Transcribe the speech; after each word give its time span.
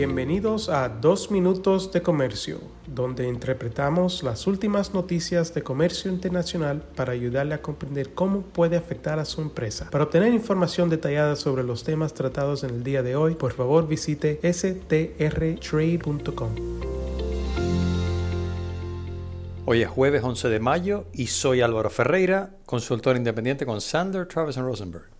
Bienvenidos 0.00 0.70
a 0.70 0.88
Dos 0.88 1.30
Minutos 1.30 1.92
de 1.92 2.00
Comercio, 2.00 2.58
donde 2.86 3.28
interpretamos 3.28 4.22
las 4.22 4.46
últimas 4.46 4.94
noticias 4.94 5.52
de 5.52 5.62
comercio 5.62 6.10
internacional 6.10 6.82
para 6.96 7.12
ayudarle 7.12 7.52
a 7.52 7.60
comprender 7.60 8.14
cómo 8.14 8.40
puede 8.40 8.78
afectar 8.78 9.18
a 9.18 9.26
su 9.26 9.42
empresa. 9.42 9.90
Para 9.90 10.04
obtener 10.04 10.32
información 10.32 10.88
detallada 10.88 11.36
sobre 11.36 11.64
los 11.64 11.84
temas 11.84 12.14
tratados 12.14 12.64
en 12.64 12.70
el 12.70 12.82
día 12.82 13.02
de 13.02 13.14
hoy, 13.14 13.34
por 13.34 13.52
favor 13.52 13.86
visite 13.86 14.40
strtrade.com. 14.42 15.10
Hoy 19.66 19.82
es 19.82 19.88
jueves 19.88 20.24
11 20.24 20.48
de 20.48 20.60
mayo 20.60 21.04
y 21.12 21.26
soy 21.26 21.60
Álvaro 21.60 21.90
Ferreira, 21.90 22.54
consultor 22.64 23.18
independiente 23.18 23.66
con 23.66 23.82
Sander, 23.82 24.26
Travis 24.26 24.56
Rosenberg. 24.56 25.19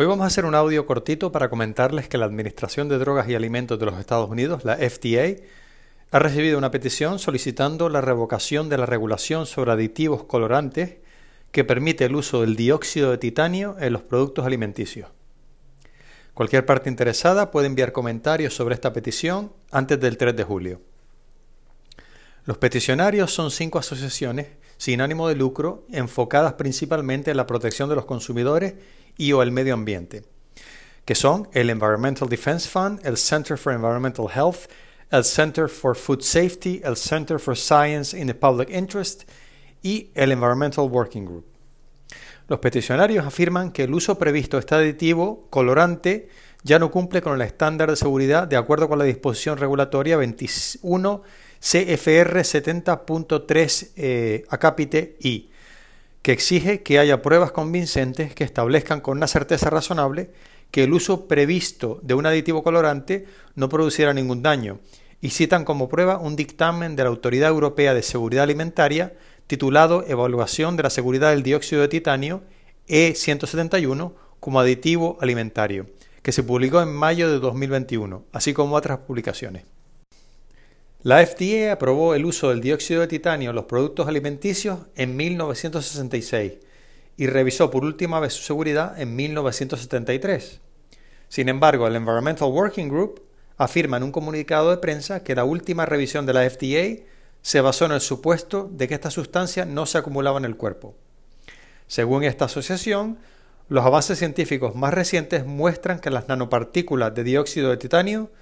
Hoy 0.00 0.06
vamos 0.06 0.22
a 0.22 0.26
hacer 0.28 0.44
un 0.44 0.54
audio 0.54 0.86
cortito 0.86 1.32
para 1.32 1.50
comentarles 1.50 2.06
que 2.06 2.18
la 2.18 2.26
Administración 2.26 2.88
de 2.88 2.98
Drogas 2.98 3.28
y 3.28 3.34
Alimentos 3.34 3.80
de 3.80 3.86
los 3.86 3.98
Estados 3.98 4.30
Unidos, 4.30 4.64
la 4.64 4.76
FDA, 4.76 5.42
ha 6.12 6.20
recibido 6.20 6.56
una 6.56 6.70
petición 6.70 7.18
solicitando 7.18 7.88
la 7.88 8.00
revocación 8.00 8.68
de 8.68 8.78
la 8.78 8.86
regulación 8.86 9.44
sobre 9.44 9.72
aditivos 9.72 10.22
colorantes 10.22 10.98
que 11.50 11.64
permite 11.64 12.04
el 12.04 12.14
uso 12.14 12.42
del 12.42 12.54
dióxido 12.54 13.10
de 13.10 13.18
titanio 13.18 13.74
en 13.80 13.92
los 13.92 14.02
productos 14.02 14.46
alimenticios. 14.46 15.08
Cualquier 16.32 16.64
parte 16.64 16.88
interesada 16.88 17.50
puede 17.50 17.66
enviar 17.66 17.90
comentarios 17.90 18.54
sobre 18.54 18.76
esta 18.76 18.92
petición 18.92 19.52
antes 19.72 19.98
del 19.98 20.16
3 20.16 20.36
de 20.36 20.44
julio. 20.44 20.80
Los 22.44 22.58
peticionarios 22.58 23.34
son 23.34 23.50
cinco 23.50 23.80
asociaciones 23.80 24.46
sin 24.78 25.02
ánimo 25.02 25.28
de 25.28 25.34
lucro 25.34 25.84
enfocadas 25.90 26.54
principalmente 26.54 27.30
en 27.30 27.36
la 27.36 27.46
protección 27.46 27.88
de 27.90 27.96
los 27.96 28.06
consumidores 28.06 28.74
y 29.16 29.32
o 29.32 29.42
el 29.42 29.52
medio 29.52 29.74
ambiente, 29.74 30.24
que 31.04 31.14
son 31.14 31.48
el 31.52 31.68
Environmental 31.68 32.28
Defense 32.28 32.68
Fund, 32.68 33.00
el 33.04 33.18
Center 33.18 33.58
for 33.58 33.74
Environmental 33.74 34.26
Health, 34.34 34.70
el 35.10 35.24
Center 35.24 35.68
for 35.68 35.96
Food 35.96 36.22
Safety, 36.22 36.80
el 36.84 36.96
Center 36.96 37.38
for 37.38 37.56
Science 37.56 38.18
in 38.18 38.28
the 38.28 38.34
Public 38.34 38.70
Interest 38.70 39.28
y 39.82 40.10
el 40.14 40.32
Environmental 40.32 40.88
Working 40.88 41.26
Group. 41.26 41.46
Los 42.46 42.60
peticionarios 42.60 43.26
afirman 43.26 43.72
que 43.72 43.84
el 43.84 43.94
uso 43.94 44.18
previsto 44.18 44.56
de 44.56 44.60
este 44.60 44.74
aditivo 44.74 45.46
colorante 45.50 46.28
ya 46.62 46.78
no 46.78 46.90
cumple 46.90 47.20
con 47.20 47.34
el 47.34 47.42
estándar 47.42 47.90
de 47.90 47.96
seguridad 47.96 48.48
de 48.48 48.56
acuerdo 48.56 48.88
con 48.88 48.98
la 48.98 49.04
disposición 49.04 49.58
regulatoria 49.58 50.16
21 50.16 51.22
CFR 51.60 52.38
70.3 52.40 53.90
eh, 53.96 54.44
acápite 54.48 55.16
I 55.20 55.50
que 56.22 56.32
exige 56.32 56.82
que 56.82 56.98
haya 56.98 57.22
pruebas 57.22 57.52
convincentes 57.52 58.34
que 58.34 58.44
establezcan 58.44 59.00
con 59.00 59.16
una 59.16 59.26
certeza 59.26 59.70
razonable 59.70 60.30
que 60.70 60.84
el 60.84 60.92
uso 60.92 61.26
previsto 61.26 62.00
de 62.02 62.14
un 62.14 62.26
aditivo 62.26 62.62
colorante 62.62 63.26
no 63.54 63.68
produciera 63.68 64.12
ningún 64.12 64.42
daño, 64.42 64.80
y 65.20 65.30
citan 65.30 65.64
como 65.64 65.88
prueba 65.88 66.18
un 66.18 66.36
dictamen 66.36 66.94
de 66.96 67.02
la 67.02 67.08
Autoridad 67.08 67.48
Europea 67.48 67.94
de 67.94 68.02
Seguridad 68.02 68.44
Alimentaria 68.44 69.14
titulado 69.46 70.04
Evaluación 70.06 70.76
de 70.76 70.82
la 70.82 70.90
Seguridad 70.90 71.30
del 71.30 71.42
Dióxido 71.42 71.80
de 71.82 71.88
Titanio 71.88 72.42
E171 72.88 74.12
como 74.38 74.60
aditivo 74.60 75.18
alimentario, 75.20 75.86
que 76.22 76.32
se 76.32 76.42
publicó 76.42 76.80
en 76.80 76.92
mayo 76.92 77.30
de 77.30 77.40
2021, 77.40 78.24
así 78.32 78.52
como 78.52 78.76
otras 78.76 78.98
publicaciones. 78.98 79.64
La 81.04 81.24
FDA 81.24 81.70
aprobó 81.70 82.16
el 82.16 82.24
uso 82.24 82.48
del 82.48 82.60
dióxido 82.60 83.02
de 83.02 83.06
titanio 83.06 83.50
en 83.50 83.56
los 83.56 83.66
productos 83.66 84.08
alimenticios 84.08 84.80
en 84.96 85.16
1966 85.16 86.54
y 87.16 87.26
revisó 87.28 87.70
por 87.70 87.84
última 87.84 88.18
vez 88.18 88.32
su 88.32 88.42
seguridad 88.42 89.00
en 89.00 89.14
1973. 89.14 90.60
Sin 91.28 91.48
embargo, 91.48 91.86
el 91.86 91.94
Environmental 91.94 92.50
Working 92.50 92.88
Group 92.88 93.22
afirma 93.56 93.98
en 93.98 94.02
un 94.02 94.10
comunicado 94.10 94.70
de 94.70 94.78
prensa 94.78 95.22
que 95.22 95.36
la 95.36 95.44
última 95.44 95.86
revisión 95.86 96.26
de 96.26 96.32
la 96.32 96.50
FDA 96.50 97.04
se 97.42 97.60
basó 97.60 97.84
en 97.84 97.92
el 97.92 98.00
supuesto 98.00 98.68
de 98.72 98.88
que 98.88 98.94
esta 98.94 99.12
sustancia 99.12 99.64
no 99.64 99.86
se 99.86 99.98
acumulaba 99.98 100.38
en 100.38 100.46
el 100.46 100.56
cuerpo. 100.56 100.96
Según 101.86 102.24
esta 102.24 102.46
asociación, 102.46 103.18
los 103.68 103.86
avances 103.86 104.18
científicos 104.18 104.74
más 104.74 104.92
recientes 104.92 105.46
muestran 105.46 106.00
que 106.00 106.10
las 106.10 106.26
nanopartículas 106.26 107.14
de 107.14 107.22
dióxido 107.22 107.70
de 107.70 107.76
titanio 107.76 108.32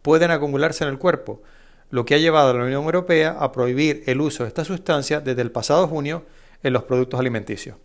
pueden 0.00 0.30
acumularse 0.30 0.82
en 0.82 0.88
el 0.88 0.98
cuerpo, 0.98 1.42
lo 1.90 2.04
que 2.04 2.14
ha 2.14 2.18
llevado 2.18 2.50
a 2.50 2.54
la 2.54 2.64
Unión 2.64 2.84
Europea 2.84 3.36
a 3.38 3.52
prohibir 3.52 4.02
el 4.06 4.20
uso 4.20 4.42
de 4.42 4.48
esta 4.48 4.64
sustancia 4.64 5.20
desde 5.20 5.42
el 5.42 5.52
pasado 5.52 5.86
junio 5.86 6.24
en 6.62 6.72
los 6.72 6.84
productos 6.84 7.20
alimenticios. 7.20 7.76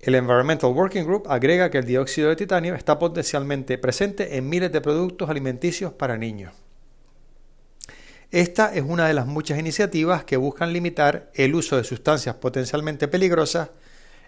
El 0.00 0.16
Environmental 0.16 0.72
Working 0.72 1.04
Group 1.04 1.24
agrega 1.28 1.70
que 1.70 1.78
el 1.78 1.86
dióxido 1.86 2.28
de 2.28 2.36
titanio 2.36 2.74
está 2.74 2.98
potencialmente 2.98 3.78
presente 3.78 4.36
en 4.36 4.48
miles 4.48 4.70
de 4.70 4.80
productos 4.80 5.30
alimenticios 5.30 5.92
para 5.92 6.18
niños. 6.18 6.52
Esta 8.30 8.74
es 8.74 8.82
una 8.82 9.06
de 9.06 9.14
las 9.14 9.26
muchas 9.26 9.58
iniciativas 9.58 10.24
que 10.24 10.36
buscan 10.36 10.72
limitar 10.72 11.30
el 11.34 11.54
uso 11.54 11.76
de 11.76 11.84
sustancias 11.84 12.34
potencialmente 12.34 13.06
peligrosas 13.08 13.70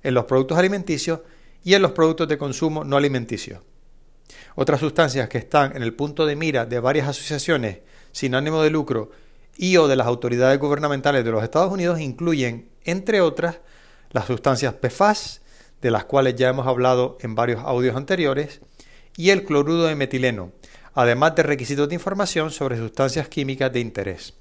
en 0.03 0.15
los 0.15 0.27
productos 0.27 0.57
alimenticios 0.57 1.21
y 1.65 1.75
en 1.75 1.83
los 1.83 1.91
productos 1.91 2.29
de 2.29 2.39
consumo 2.39 2.85
no 2.85 2.97
alimenticios. 2.97 3.61
Otras 4.55 4.81
sustancias 4.81 5.29
que 5.29 5.39
están 5.39 5.77
en 5.77 5.83
el 5.83 5.93
punto 5.93 6.25
de 6.25 6.37
mira 6.37 6.65
de 6.65 6.79
varias 6.79 7.09
asociaciones 7.09 7.81
sin 8.17 8.35
ánimo 8.35 8.63
de 8.63 8.71
lucro 8.71 9.11
y 9.59 9.77
o 9.77 9.89
de 9.89 9.97
las 9.97 10.07
autoridades 10.07 10.59
gubernamentales 10.59 11.23
de 11.23 11.31
los 11.31 11.45
Estados 11.45 11.71
Unidos 11.71 12.01
incluyen, 12.01 12.71
entre 12.85 13.21
otras, 13.21 13.61
las 14.11 14.25
sustancias 14.25 14.73
PFAS, 14.73 15.43
de 15.83 15.91
las 15.91 16.07
cuales 16.07 16.35
ya 16.35 16.49
hemos 16.49 16.67
hablado 16.67 17.19
en 17.21 17.35
varios 17.35 17.63
audios 17.63 17.95
anteriores, 17.95 18.63
y 19.19 19.31
el 19.31 19.45
cloruro 19.45 19.83
de 19.83 19.97
metileno, 19.97 20.53
además 20.95 21.35
de 21.35 21.43
requisitos 21.43 21.91
de 21.91 21.95
información 21.95 22.51
sobre 22.51 22.79
sustancias 22.79 23.29
químicas 23.29 23.71
de 23.71 23.81
interés. 23.81 24.33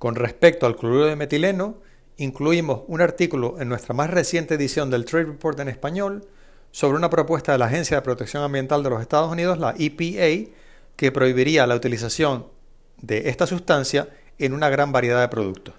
Con 0.00 0.16
respecto 0.16 0.66
al 0.66 0.74
cloruro 0.74 1.06
de 1.06 1.14
metileno, 1.14 1.76
incluimos 2.16 2.82
un 2.88 3.00
artículo 3.00 3.60
en 3.60 3.68
nuestra 3.68 3.94
más 3.94 4.10
reciente 4.10 4.54
edición 4.54 4.90
del 4.90 5.04
Trade 5.04 5.26
Report 5.26 5.60
en 5.60 5.68
español 5.68 6.26
sobre 6.72 6.98
una 6.98 7.08
propuesta 7.08 7.52
de 7.52 7.58
la 7.58 7.66
Agencia 7.66 7.98
de 7.98 8.02
Protección 8.02 8.42
Ambiental 8.42 8.82
de 8.82 8.90
los 8.90 9.00
Estados 9.00 9.30
Unidos, 9.30 9.60
la 9.60 9.76
EPA, 9.78 10.50
que 10.96 11.12
prohibiría 11.12 11.68
la 11.68 11.76
utilización 11.76 12.53
de 13.06 13.28
esta 13.28 13.46
sustancia 13.46 14.08
en 14.38 14.52
una 14.52 14.68
gran 14.68 14.92
variedad 14.92 15.20
de 15.20 15.28
productos. 15.28 15.74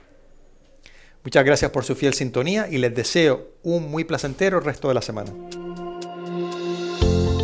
Muchas 1.24 1.44
gracias 1.44 1.72
por 1.72 1.84
su 1.84 1.96
fiel 1.96 2.14
sintonía 2.14 2.68
y 2.70 2.78
les 2.78 2.94
deseo 2.94 3.48
un 3.64 3.90
muy 3.90 4.04
placentero 4.04 4.60
resto 4.60 4.88
de 4.90 4.94
la 4.94 5.02
semana. 5.02 5.32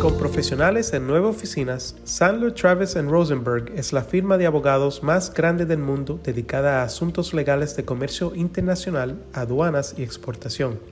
Con 0.00 0.18
profesionales 0.18 0.92
en 0.94 1.06
nueve 1.06 1.26
oficinas, 1.26 1.96
Sandler 2.04 2.52
Travis 2.52 2.94
Rosenberg 2.94 3.72
es 3.76 3.92
la 3.92 4.02
firma 4.02 4.36
de 4.36 4.46
abogados 4.46 5.02
más 5.02 5.32
grande 5.32 5.64
del 5.64 5.78
mundo 5.78 6.18
dedicada 6.22 6.80
a 6.80 6.84
asuntos 6.84 7.34
legales 7.34 7.76
de 7.76 7.84
comercio 7.84 8.34
internacional, 8.34 9.22
aduanas 9.32 9.94
y 9.96 10.02
exportación. 10.02 10.91